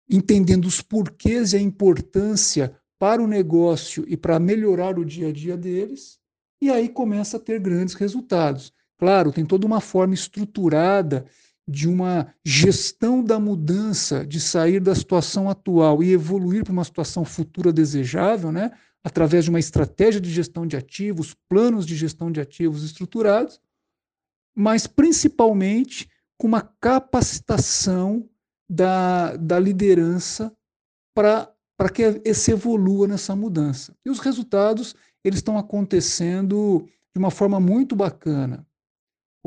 entendendo 0.08 0.66
os 0.66 0.80
porquês 0.80 1.52
e 1.52 1.56
a 1.56 1.60
importância 1.60 2.78
para 2.98 3.22
o 3.22 3.26
negócio 3.26 4.04
e 4.08 4.16
para 4.16 4.38
melhorar 4.38 4.98
o 4.98 5.04
dia 5.04 5.28
a 5.28 5.32
dia 5.32 5.56
deles, 5.56 6.18
e 6.60 6.70
aí 6.70 6.88
começa 6.88 7.36
a 7.36 7.40
ter 7.40 7.60
grandes 7.60 7.94
resultados. 7.94 8.72
Claro, 8.98 9.32
tem 9.32 9.44
toda 9.44 9.66
uma 9.66 9.80
forma 9.80 10.14
estruturada 10.14 11.26
de 11.68 11.88
uma 11.88 12.32
gestão 12.44 13.22
da 13.22 13.38
mudança, 13.38 14.24
de 14.24 14.40
sair 14.40 14.80
da 14.80 14.94
situação 14.94 15.50
atual 15.50 16.02
e 16.02 16.12
evoluir 16.12 16.64
para 16.64 16.72
uma 16.72 16.84
situação 16.84 17.24
futura 17.24 17.72
desejável, 17.72 18.52
né? 18.52 18.70
através 19.06 19.44
de 19.44 19.50
uma 19.50 19.60
estratégia 19.60 20.20
de 20.20 20.28
gestão 20.28 20.66
de 20.66 20.76
ativos, 20.76 21.32
planos 21.48 21.86
de 21.86 21.94
gestão 21.94 22.28
de 22.28 22.40
ativos 22.40 22.82
estruturados, 22.82 23.60
mas 24.52 24.88
principalmente 24.88 26.10
com 26.36 26.48
uma 26.48 26.60
capacitação 26.80 28.28
da, 28.68 29.36
da 29.36 29.60
liderança 29.60 30.52
para 31.14 31.48
que 31.92 32.34
se 32.34 32.52
evolua 32.52 33.06
nessa 33.06 33.36
mudança. 33.36 33.94
E 34.04 34.10
os 34.10 34.18
resultados 34.18 34.94
eles 35.24 35.38
estão 35.38 35.58
acontecendo 35.58 36.88
de 37.14 37.18
uma 37.18 37.30
forma 37.30 37.58
muito 37.60 37.96
bacana 37.96 38.66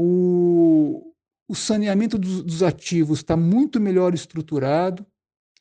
o, 0.02 1.14
o 1.46 1.54
saneamento 1.54 2.18
dos, 2.18 2.42
dos 2.42 2.64
ativos 2.64 3.20
está 3.20 3.36
muito 3.36 3.82
melhor 3.82 4.14
estruturado, 4.14 5.06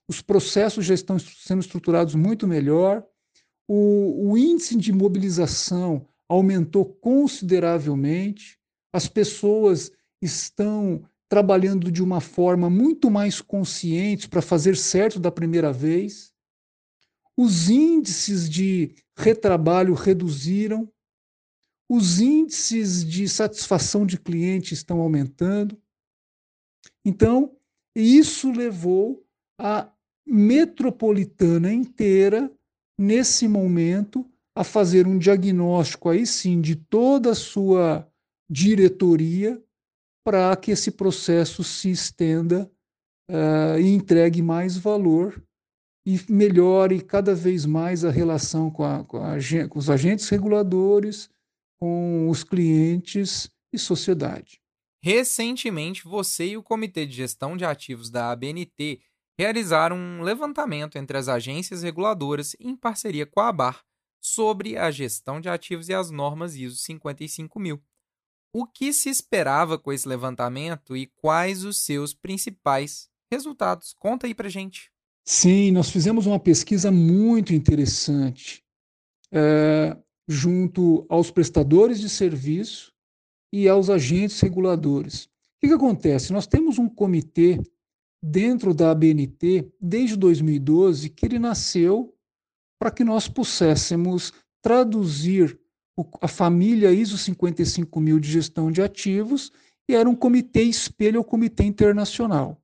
os 0.08 0.22
processos 0.22 0.86
já 0.86 0.94
estão 0.94 1.18
sendo 1.18 1.60
estruturados 1.60 2.14
muito 2.14 2.46
melhor, 2.46 3.04
o, 3.66 4.30
o 4.30 4.38
índice 4.38 4.76
de 4.76 4.92
mobilização 4.92 6.06
aumentou 6.28 6.84
consideravelmente, 6.84 8.56
as 8.92 9.08
pessoas 9.08 9.90
estão 10.22 11.02
trabalhando 11.28 11.90
de 11.90 12.02
uma 12.02 12.20
forma 12.20 12.70
muito 12.70 13.10
mais 13.10 13.40
consciente 13.40 14.28
para 14.28 14.40
fazer 14.40 14.76
certo 14.76 15.18
da 15.18 15.32
primeira 15.32 15.72
vez. 15.72 16.27
Os 17.38 17.70
índices 17.70 18.50
de 18.50 18.96
retrabalho 19.16 19.94
reduziram, 19.94 20.92
os 21.88 22.18
índices 22.18 23.04
de 23.04 23.28
satisfação 23.28 24.04
de 24.04 24.18
cliente 24.18 24.74
estão 24.74 25.00
aumentando. 25.00 25.80
Então, 27.04 27.56
isso 27.94 28.50
levou 28.50 29.24
a 29.56 29.88
metropolitana 30.26 31.72
inteira, 31.72 32.52
nesse 32.98 33.46
momento, 33.46 34.28
a 34.52 34.64
fazer 34.64 35.06
um 35.06 35.16
diagnóstico 35.16 36.08
aí 36.08 36.26
sim 36.26 36.60
de 36.60 36.74
toda 36.74 37.30
a 37.30 37.36
sua 37.36 38.10
diretoria 38.50 39.62
para 40.26 40.56
que 40.56 40.72
esse 40.72 40.90
processo 40.90 41.62
se 41.62 41.88
estenda 41.88 42.68
uh, 43.30 43.78
e 43.78 43.86
entregue 43.94 44.42
mais 44.42 44.76
valor 44.76 45.40
e 46.08 46.32
melhore 46.32 47.02
cada 47.02 47.34
vez 47.34 47.66
mais 47.66 48.02
a 48.02 48.10
relação 48.10 48.70
com, 48.70 48.82
a, 48.82 49.04
com, 49.04 49.18
a, 49.18 49.36
com 49.68 49.78
os 49.78 49.90
agentes 49.90 50.26
reguladores, 50.30 51.28
com 51.78 52.30
os 52.30 52.42
clientes 52.42 53.50
e 53.70 53.78
sociedade. 53.78 54.58
Recentemente, 55.04 56.04
você 56.04 56.46
e 56.46 56.56
o 56.56 56.62
Comitê 56.62 57.04
de 57.04 57.14
Gestão 57.14 57.58
de 57.58 57.66
Ativos 57.66 58.08
da 58.08 58.30
ABNT 58.30 59.02
realizaram 59.38 59.98
um 59.98 60.22
levantamento 60.22 60.96
entre 60.96 61.18
as 61.18 61.28
agências 61.28 61.82
reguladoras 61.82 62.56
em 62.58 62.74
parceria 62.74 63.26
com 63.26 63.40
a 63.40 63.48
ABAR 63.48 63.84
sobre 64.18 64.78
a 64.78 64.90
gestão 64.90 65.38
de 65.38 65.50
ativos 65.50 65.90
e 65.90 65.94
as 65.94 66.10
normas 66.10 66.54
ISO 66.54 66.78
55000. 66.78 67.82
O 68.50 68.66
que 68.66 68.94
se 68.94 69.10
esperava 69.10 69.78
com 69.78 69.92
esse 69.92 70.08
levantamento 70.08 70.96
e 70.96 71.06
quais 71.06 71.66
os 71.66 71.84
seus 71.84 72.14
principais 72.14 73.10
resultados? 73.30 73.92
Conta 73.92 74.26
aí 74.26 74.34
pra 74.34 74.48
gente. 74.48 74.90
Sim, 75.30 75.72
nós 75.72 75.90
fizemos 75.90 76.24
uma 76.24 76.40
pesquisa 76.40 76.90
muito 76.90 77.52
interessante 77.52 78.64
é, 79.30 79.94
junto 80.26 81.04
aos 81.06 81.30
prestadores 81.30 82.00
de 82.00 82.08
serviço 82.08 82.94
e 83.52 83.68
aos 83.68 83.90
agentes 83.90 84.40
reguladores. 84.40 85.24
O 85.24 85.28
que, 85.60 85.68
que 85.68 85.74
acontece? 85.74 86.32
Nós 86.32 86.46
temos 86.46 86.78
um 86.78 86.88
comitê 86.88 87.60
dentro 88.24 88.72
da 88.72 88.90
ABNT 88.90 89.70
desde 89.78 90.16
2012 90.16 91.10
que 91.10 91.26
ele 91.26 91.38
nasceu 91.38 92.16
para 92.80 92.90
que 92.90 93.04
nós 93.04 93.28
pudéssemos 93.28 94.32
traduzir 94.62 95.60
a 96.22 96.26
família 96.26 96.90
ISO 96.90 97.18
55000 97.18 98.18
de 98.18 98.32
gestão 98.32 98.72
de 98.72 98.80
ativos 98.80 99.52
e 99.86 99.94
era 99.94 100.08
um 100.08 100.16
comitê 100.16 100.62
espelho 100.62 101.18
ao 101.18 101.24
comitê 101.24 101.64
internacional. 101.64 102.58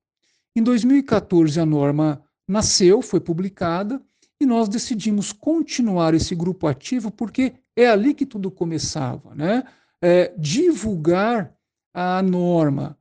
Em 0.56 0.62
2014 0.62 1.60
a 1.60 1.66
norma 1.66 2.23
nasceu, 2.46 3.02
foi 3.02 3.20
publicada 3.20 4.00
e 4.40 4.46
nós 4.46 4.68
decidimos 4.68 5.32
continuar 5.32 6.14
esse 6.14 6.34
grupo 6.34 6.66
ativo 6.66 7.10
porque 7.10 7.54
é 7.76 7.86
ali 7.86 8.14
que 8.14 8.26
tudo 8.26 8.50
começava, 8.50 9.34
né? 9.34 9.64
É, 10.00 10.34
divulgar 10.36 11.54
a 11.92 12.20
norma, 12.22 12.98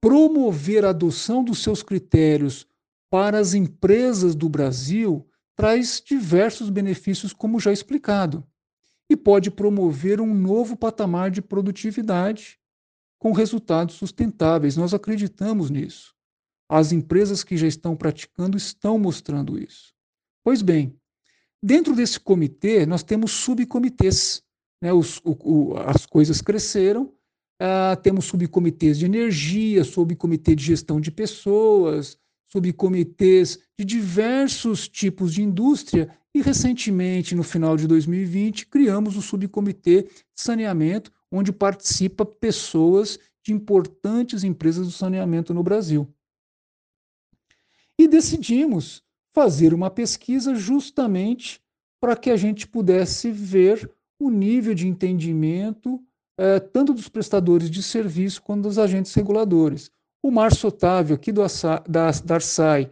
promover 0.00 0.84
a 0.84 0.90
adoção 0.90 1.44
dos 1.44 1.62
seus 1.62 1.82
critérios 1.82 2.66
para 3.10 3.38
as 3.38 3.54
empresas 3.54 4.34
do 4.34 4.48
Brasil 4.48 5.26
traz 5.56 6.02
diversos 6.04 6.70
benefícios, 6.70 7.32
como 7.32 7.60
já 7.60 7.72
explicado, 7.72 8.42
e 9.10 9.16
pode 9.16 9.50
promover 9.50 10.20
um 10.20 10.32
novo 10.32 10.76
patamar 10.76 11.30
de 11.30 11.42
produtividade 11.42 12.58
com 13.18 13.32
resultados 13.32 13.96
sustentáveis. 13.96 14.76
Nós 14.76 14.94
acreditamos 14.94 15.68
nisso. 15.68 16.14
As 16.72 16.92
empresas 16.92 17.42
que 17.42 17.56
já 17.56 17.66
estão 17.66 17.96
praticando 17.96 18.56
estão 18.56 18.96
mostrando 18.96 19.58
isso. 19.58 19.92
Pois 20.44 20.62
bem, 20.62 20.96
dentro 21.60 21.96
desse 21.96 22.20
comitê, 22.20 22.86
nós 22.86 23.02
temos 23.02 23.32
subcomitês. 23.32 24.40
Né? 24.80 24.92
Os, 24.92 25.18
o, 25.24 25.36
o, 25.42 25.76
as 25.78 26.06
coisas 26.06 26.40
cresceram, 26.40 27.12
uh, 27.60 28.00
temos 28.00 28.26
subcomitês 28.26 29.00
de 29.00 29.04
energia, 29.04 29.82
subcomitê 29.82 30.54
de 30.54 30.62
gestão 30.62 31.00
de 31.00 31.10
pessoas, 31.10 32.16
subcomitês 32.52 33.58
de 33.76 33.84
diversos 33.84 34.88
tipos 34.88 35.34
de 35.34 35.42
indústria 35.42 36.08
e, 36.32 36.40
recentemente, 36.40 37.34
no 37.34 37.42
final 37.42 37.76
de 37.76 37.88
2020, 37.88 38.66
criamos 38.66 39.16
o 39.16 39.22
subcomitê 39.22 40.02
de 40.02 40.40
saneamento, 40.40 41.10
onde 41.32 41.50
participa 41.50 42.24
pessoas 42.24 43.18
de 43.44 43.52
importantes 43.52 44.44
empresas 44.44 44.86
do 44.86 44.92
saneamento 44.92 45.52
no 45.52 45.64
Brasil. 45.64 46.08
E 48.00 48.08
decidimos 48.08 49.02
fazer 49.34 49.74
uma 49.74 49.90
pesquisa 49.90 50.54
justamente 50.54 51.60
para 52.00 52.16
que 52.16 52.30
a 52.30 52.36
gente 52.36 52.66
pudesse 52.66 53.30
ver 53.30 53.92
o 54.18 54.30
nível 54.30 54.72
de 54.74 54.88
entendimento 54.88 56.02
eh, 56.38 56.60
tanto 56.60 56.94
dos 56.94 57.10
prestadores 57.10 57.70
de 57.70 57.82
serviço 57.82 58.40
quanto 58.40 58.62
dos 58.62 58.78
agentes 58.78 59.12
reguladores. 59.12 59.90
O 60.22 60.30
Márcio 60.30 60.70
Otávio, 60.70 61.14
aqui 61.14 61.30
do, 61.30 61.42
da, 61.86 62.10
da 62.10 62.34
Arsai, 62.34 62.90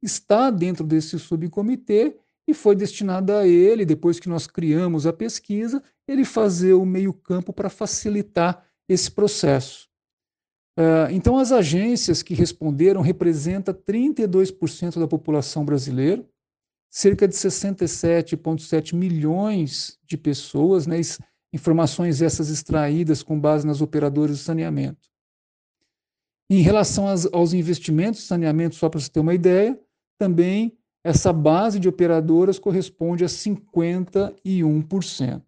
está 0.00 0.50
dentro 0.52 0.86
desse 0.86 1.18
subcomitê 1.18 2.16
e 2.46 2.54
foi 2.54 2.76
destinado 2.76 3.32
a 3.32 3.48
ele, 3.48 3.84
depois 3.84 4.20
que 4.20 4.28
nós 4.28 4.46
criamos 4.46 5.04
a 5.04 5.12
pesquisa, 5.12 5.82
ele 6.06 6.24
fazer 6.24 6.74
o 6.74 6.86
meio-campo 6.86 7.52
para 7.52 7.68
facilitar 7.68 8.64
esse 8.88 9.10
processo. 9.10 9.88
Uh, 10.76 11.06
então, 11.12 11.38
as 11.38 11.52
agências 11.52 12.22
que 12.22 12.34
responderam 12.34 13.00
representam 13.00 13.72
32% 13.72 14.98
da 14.98 15.06
população 15.06 15.64
brasileira, 15.64 16.26
cerca 16.90 17.28
de 17.28 17.34
67,7 17.34 18.94
milhões 18.94 19.98
de 20.04 20.16
pessoas, 20.16 20.86
né, 20.86 21.00
informações 21.52 22.20
essas 22.20 22.50
extraídas 22.50 23.22
com 23.22 23.38
base 23.38 23.66
nas 23.66 23.80
operadoras 23.80 24.38
de 24.38 24.42
saneamento. 24.42 25.08
Em 26.50 26.60
relação 26.60 27.06
aos, 27.32 27.52
investimentos 27.52 28.20
de 28.20 28.26
saneamento, 28.26 28.74
só 28.74 28.88
para 28.88 29.00
você 29.00 29.08
ter 29.08 29.20
uma 29.20 29.34
ideia, 29.34 29.78
também 30.18 30.76
essa 31.04 31.32
base 31.32 31.78
de 31.78 31.88
operadoras 31.88 32.58
corresponde 32.58 33.24
a 33.24 33.28
51%. 33.28 35.42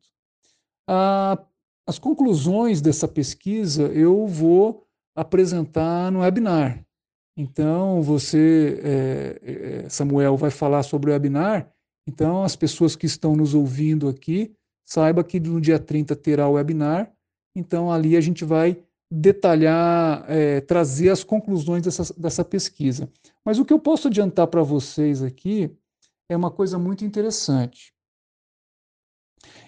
Ah, 0.89 1.45
as 1.87 1.99
conclusões 1.99 2.81
dessa 2.81 3.09
pesquisa 3.09 3.89
eu 3.89 4.27
vou 4.27 4.86
apresentar 5.17 6.13
no 6.13 6.21
webinar. 6.21 6.85
Então, 7.37 8.03
você, 8.03 8.81
é, 8.83 9.41
é, 9.85 9.89
Samuel, 9.89 10.37
vai 10.37 10.51
falar 10.51 10.83
sobre 10.83 11.11
o 11.11 11.13
webinar. 11.13 11.71
Então, 12.07 12.45
as 12.45 12.55
pessoas 12.55 12.95
que 12.95 13.07
estão 13.07 13.35
nos 13.35 13.55
ouvindo 13.55 14.09
aqui, 14.09 14.55
saiba 14.85 15.25
que 15.25 15.41
no 15.41 15.61
dia 15.61 15.79
30 15.79 16.15
terá 16.17 16.49
o 16.49 16.53
webinar. 16.53 17.13
Então, 17.55 17.91
ali 17.91 18.17
a 18.17 18.21
gente 18.21 18.45
vai 18.45 18.81
detalhar, 19.11 20.25
é, 20.29 20.61
trazer 20.61 21.11
as 21.11 21.25
conclusões 21.25 21.83
dessa, 21.83 22.15
dessa 22.15 22.45
pesquisa. 22.45 23.09
Mas 23.45 23.59
o 23.59 23.65
que 23.65 23.73
eu 23.73 23.79
posso 23.79 24.09
adiantar 24.09 24.47
para 24.47 24.63
vocês 24.63 25.23
aqui 25.23 25.71
é 26.29 26.37
uma 26.37 26.51
coisa 26.51 26.79
muito 26.79 27.05
interessante. 27.05 27.93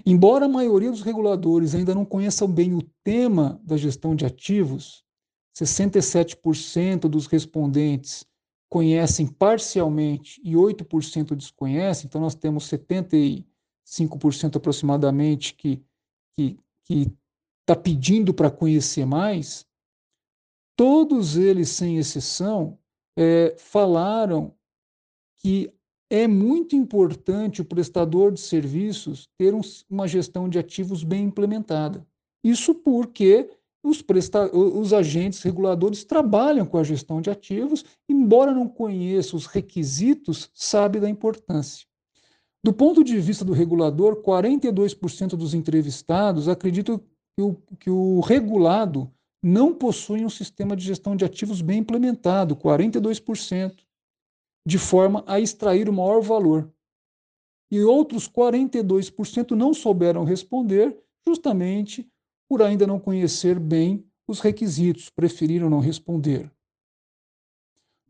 Embora 0.04 0.46
a 0.46 0.48
maioria 0.48 0.90
dos 0.90 1.02
reguladores 1.02 1.74
ainda 1.74 1.94
não 1.94 2.04
conheçam 2.04 2.48
bem 2.48 2.74
o 2.74 2.82
tema 3.04 3.60
da 3.62 3.76
gestão 3.76 4.14
de 4.16 4.24
ativos, 4.24 5.04
67% 5.58 7.08
dos 7.08 7.26
respondentes 7.26 8.24
conhecem 8.68 9.26
parcialmente 9.26 10.40
e 10.44 10.52
8% 10.52 11.34
desconhecem, 11.34 12.06
então 12.06 12.20
nós 12.20 12.34
temos 12.34 12.70
75% 12.70 13.44
aproximadamente 14.56 15.54
que, 15.54 15.82
que, 16.36 16.58
está 17.60 17.74
pedindo 17.74 18.32
para 18.32 18.50
conhecer 18.50 19.04
mais, 19.04 19.66
todos 20.76 21.36
eles, 21.36 21.68
sem 21.70 21.98
exceção, 21.98 22.78
é, 23.16 23.54
falaram 23.58 24.54
que 25.36 25.70
é 26.08 26.26
muito 26.26 26.74
importante 26.74 27.60
o 27.60 27.64
prestador 27.64 28.32
de 28.32 28.40
serviços 28.40 29.28
ter 29.36 29.52
um, 29.52 29.60
uma 29.90 30.08
gestão 30.08 30.48
de 30.48 30.58
ativos 30.58 31.04
bem 31.04 31.24
implementada. 31.24 32.06
Isso 32.42 32.74
porque 32.74 33.50
os, 33.82 34.02
presta 34.02 34.54
os 34.54 34.92
agentes 34.92 35.42
reguladores 35.42 36.04
trabalham 36.04 36.66
com 36.66 36.78
a 36.78 36.84
gestão 36.84 37.20
de 37.20 37.30
ativos, 37.30 37.84
embora 38.08 38.52
não 38.52 38.68
conheçam 38.68 39.36
os 39.36 39.46
requisitos, 39.46 40.50
sabe 40.52 41.00
da 41.00 41.08
importância. 41.08 41.86
Do 42.64 42.72
ponto 42.72 43.04
de 43.04 43.18
vista 43.20 43.44
do 43.44 43.52
regulador, 43.52 44.22
42% 44.22 45.36
dos 45.36 45.54
entrevistados 45.54 46.48
acreditam 46.48 46.98
que 46.98 47.42
o, 47.42 47.54
que 47.78 47.90
o 47.90 48.20
regulado 48.20 49.10
não 49.42 49.72
possui 49.72 50.24
um 50.24 50.28
sistema 50.28 50.74
de 50.74 50.84
gestão 50.84 51.14
de 51.14 51.24
ativos 51.24 51.62
bem 51.62 51.78
implementado, 51.78 52.56
42%, 52.56 53.76
de 54.66 54.76
forma 54.76 55.22
a 55.26 55.38
extrair 55.38 55.88
o 55.88 55.92
maior 55.92 56.20
valor. 56.20 56.70
E 57.70 57.80
outros 57.82 58.28
42% 58.28 59.52
não 59.52 59.72
souberam 59.72 60.24
responder, 60.24 60.98
justamente 61.26 62.10
por 62.48 62.62
ainda 62.62 62.86
não 62.86 62.98
conhecer 62.98 63.58
bem 63.58 64.04
os 64.26 64.40
requisitos, 64.40 65.10
preferiram 65.10 65.68
não 65.68 65.80
responder. 65.80 66.50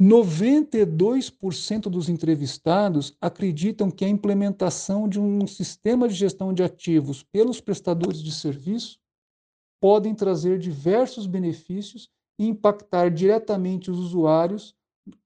92% 0.00 1.90
dos 1.90 2.08
entrevistados 2.08 3.16
acreditam 3.20 3.90
que 3.90 4.04
a 4.04 4.08
implementação 4.08 5.08
de 5.08 5.18
um 5.18 5.44
sistema 5.46 6.08
de 6.08 6.14
gestão 6.14 6.54
de 6.54 6.62
ativos 6.62 7.24
pelos 7.24 7.60
prestadores 7.60 8.22
de 8.22 8.30
serviço 8.30 9.00
podem 9.80 10.14
trazer 10.14 10.58
diversos 10.58 11.26
benefícios 11.26 12.08
e 12.38 12.46
impactar 12.46 13.10
diretamente 13.10 13.90
os 13.90 13.98
usuários 13.98 14.76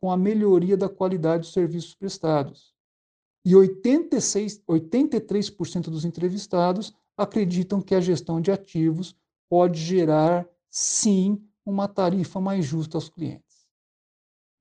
com 0.01 0.11
a 0.11 0.17
melhoria 0.17 0.77
da 0.77 0.89
qualidade 0.89 1.43
dos 1.43 1.53
serviços 1.53 1.95
prestados. 1.95 2.73
E 3.45 3.55
86, 3.55 4.63
83% 4.67 5.91
dos 5.91 6.05
entrevistados 6.05 6.95
acreditam 7.23 7.81
que 7.81 7.95
a 7.95 8.01
gestão 8.01 8.41
de 8.41 8.51
ativos 8.51 9.15
pode 9.49 9.81
gerar, 9.81 10.47
sim, 10.71 11.43
uma 11.65 11.89
tarifa 11.89 12.41
mais 12.41 12.65
justa 12.65 12.97
aos 12.97 13.09
clientes. 13.09 13.67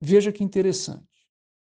Veja 0.00 0.32
que 0.32 0.44
interessante. 0.44 1.06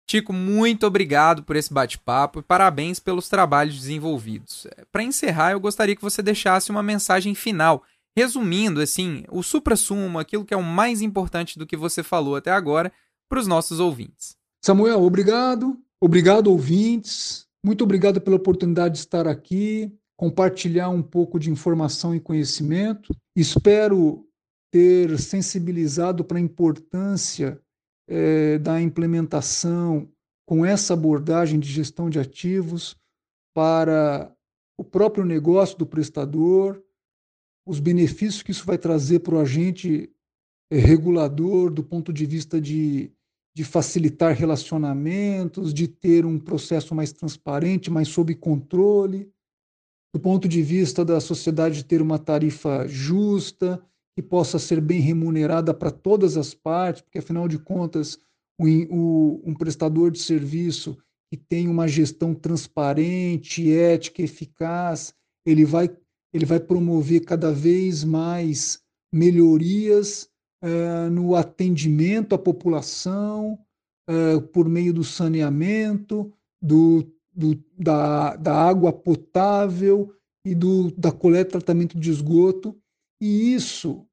Tico, 0.07 0.31
muito 0.31 0.87
obrigado 0.87 1.43
por 1.43 1.57
esse 1.57 1.73
bate-papo 1.73 2.39
e 2.39 2.43
parabéns 2.43 2.99
pelos 2.99 3.27
trabalhos 3.27 3.75
desenvolvidos. 3.77 4.65
Para 4.91 5.03
encerrar, 5.03 5.51
eu 5.51 5.59
gostaria 5.59 5.95
que 5.95 6.01
você 6.01 6.21
deixasse 6.21 6.71
uma 6.71 6.81
mensagem 6.81 7.35
final, 7.35 7.83
resumindo 8.15 8.79
assim, 8.79 9.25
o 9.29 9.43
supra-sumo, 9.43 10.17
aquilo 10.17 10.45
que 10.45 10.53
é 10.53 10.57
o 10.57 10.63
mais 10.63 11.01
importante 11.01 11.59
do 11.59 11.67
que 11.67 11.75
você 11.75 12.01
falou 12.03 12.37
até 12.37 12.51
agora, 12.51 12.91
para 13.27 13.39
os 13.39 13.47
nossos 13.47 13.81
ouvintes. 13.81 14.37
Samuel, 14.63 15.03
obrigado. 15.03 15.77
Obrigado, 15.99 16.47
ouvintes. 16.47 17.45
Muito 17.63 17.83
obrigado 17.83 18.21
pela 18.21 18.37
oportunidade 18.37 18.93
de 18.93 18.99
estar 18.99 19.27
aqui, 19.27 19.91
compartilhar 20.17 20.89
um 20.89 21.03
pouco 21.03 21.39
de 21.39 21.51
informação 21.51 22.15
e 22.15 22.19
conhecimento. 22.19 23.15
Espero 23.35 24.27
ter 24.71 25.17
sensibilizado 25.19 26.25
para 26.25 26.39
a 26.39 26.41
importância 26.41 27.61
é, 28.09 28.57
da 28.57 28.81
implementação 28.81 30.09
com 30.45 30.65
essa 30.65 30.93
abordagem 30.93 31.59
de 31.59 31.69
gestão 31.69 32.09
de 32.09 32.19
ativos 32.19 32.95
para 33.53 34.33
o 34.77 34.83
próprio 34.83 35.25
negócio 35.25 35.77
do 35.77 35.85
prestador, 35.85 36.81
os 37.65 37.79
benefícios 37.79 38.41
que 38.41 38.51
isso 38.51 38.65
vai 38.65 38.77
trazer 38.77 39.19
para 39.19 39.35
o 39.35 39.39
agente 39.39 40.09
é, 40.71 40.77
regulador 40.77 41.71
do 41.71 41.83
ponto 41.83 42.13
de 42.13 42.25
vista 42.25 42.61
de, 42.61 43.11
de 43.55 43.63
facilitar 43.63 44.33
relacionamentos, 44.33 45.73
de 45.73 45.87
ter 45.87 46.25
um 46.25 46.39
processo 46.39 46.95
mais 46.95 47.11
transparente, 47.11 47.91
mais 47.91 48.07
sob 48.07 48.33
controle, 48.35 49.29
do 50.17 50.19
ponto 50.19 50.47
de 50.47 50.63
vista 50.63 51.05
da 51.05 51.19
sociedade 51.19 51.85
ter 51.85 52.01
uma 52.01 52.17
tarifa 52.17 52.87
justa, 52.87 53.79
que 54.15 54.21
possa 54.23 54.57
ser 54.57 54.81
bem 54.81 54.99
remunerada 54.99 55.75
para 55.75 55.91
todas 55.91 56.37
as 56.37 56.55
partes, 56.55 57.03
porque 57.03 57.19
afinal 57.19 57.47
de 57.47 57.59
contas, 57.59 58.17
o, 58.59 58.65
o, 58.65 59.41
um 59.45 59.53
prestador 59.53 60.09
de 60.09 60.17
serviço 60.17 60.97
que 61.29 61.37
tem 61.37 61.67
uma 61.67 61.87
gestão 61.87 62.33
transparente, 62.33 63.71
ética, 63.71 64.23
eficaz, 64.23 65.13
ele 65.45 65.63
vai, 65.63 65.87
ele 66.33 66.47
vai 66.47 66.59
promover 66.59 67.23
cada 67.23 67.51
vez 67.51 68.03
mais 68.03 68.81
melhorias 69.13 70.27
uh, 70.63 71.11
no 71.11 71.35
atendimento 71.35 72.33
à 72.33 72.39
população, 72.39 73.59
uh, 74.09 74.41
por 74.51 74.67
meio 74.67 74.91
do 74.91 75.03
saneamento, 75.03 76.33
do, 76.59 77.05
do, 77.37 77.63
da, 77.77 78.35
da 78.35 78.53
água 78.53 78.91
potável 78.91 80.11
e 80.43 80.55
do, 80.55 80.91
da 80.91 81.11
coleta 81.11 81.49
e 81.49 81.51
tratamento 81.51 81.99
de 81.99 82.09
esgoto. 82.09 82.75
E 83.21 83.53
isso 83.53 84.07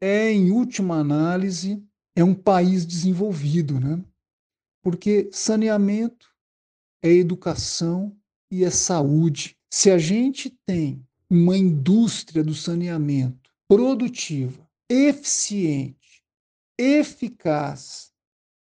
é, 0.00 0.30
em 0.30 0.50
última 0.50 0.96
análise, 0.96 1.82
é 2.14 2.22
um 2.22 2.34
país 2.34 2.84
desenvolvido, 2.84 3.80
né? 3.80 4.04
Porque 4.82 5.30
saneamento 5.32 6.28
é 7.02 7.10
educação 7.10 8.14
e 8.50 8.64
é 8.64 8.70
saúde. 8.70 9.56
Se 9.72 9.90
a 9.90 9.96
gente 9.96 10.50
tem 10.66 11.06
uma 11.30 11.56
indústria 11.56 12.42
do 12.42 12.54
saneamento 12.54 13.50
produtiva, 13.68 14.68
eficiente, 14.88 16.24
eficaz, 16.78 18.12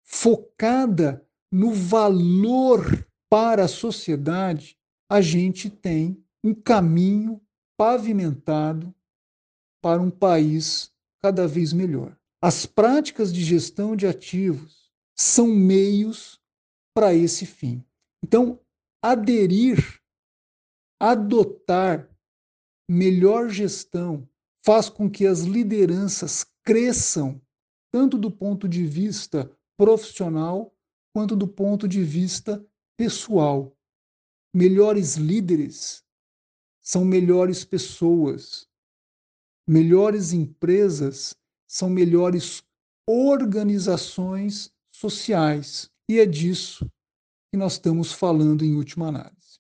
focada 0.05 1.25
no 1.51 1.73
valor 1.73 3.08
para 3.31 3.65
a 3.65 3.69
sociedade, 3.69 4.77
a 5.11 5.21
gente 5.21 5.69
tem 5.71 6.23
um 6.43 6.55
caminho 6.55 7.41
pavimentado 7.77 8.95
para 9.83 10.01
um 10.01 10.11
país 10.11 10.93
cada 11.21 11.47
vez 11.47 11.73
melhor. 11.73 12.17
As 12.43 12.67
práticas 12.67 13.33
de 13.33 13.43
gestão 13.43 13.97
de 13.97 14.07
ativos 14.07 14.93
são 15.17 15.49
meios 15.49 16.41
para 16.95 17.15
esse 17.15 17.47
fim. 17.47 17.85
Então, 18.25 18.61
aderir, 19.03 20.01
adotar 21.01 22.09
melhor 22.89 23.49
gestão 23.49 24.29
faz 24.65 24.89
com 24.89 25.11
que 25.11 25.27
as 25.27 25.41
lideranças 25.41 26.47
cresçam, 26.65 27.41
tanto 27.93 28.19
do 28.19 28.31
ponto 28.31 28.69
de 28.69 28.85
vista 28.85 29.51
profissional 29.77 30.75
quanto 31.15 31.35
do 31.35 31.47
ponto 31.49 31.89
de 31.89 32.03
vista 32.03 32.65
pessoal. 32.99 33.73
Melhores 34.53 35.17
líderes 35.17 36.03
são 36.83 37.05
melhores 37.05 37.65
pessoas, 37.65 38.69
Melhores 39.69 40.33
empresas 40.33 41.37
são 41.69 41.91
melhores 41.91 42.63
organizações 43.07 44.73
sociais. 44.91 45.91
E 46.09 46.19
é 46.19 46.25
disso 46.25 46.91
que 47.53 47.59
nós 47.59 47.75
estamos 47.75 48.11
falando 48.11 48.65
em 48.65 48.75
última 48.75 49.09
análise. 49.09 49.59